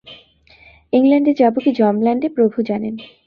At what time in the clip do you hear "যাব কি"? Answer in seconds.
1.33-1.71